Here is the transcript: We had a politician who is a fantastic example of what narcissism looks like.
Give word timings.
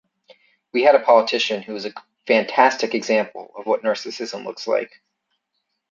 We 0.73 0.81
had 0.81 0.95
a 0.95 0.99
politician 1.03 1.61
who 1.61 1.75
is 1.75 1.85
a 1.85 1.93
fantastic 2.25 2.95
example 2.95 3.51
of 3.55 3.67
what 3.67 3.83
narcissism 3.83 4.43
looks 4.45 4.65
like. 4.65 4.99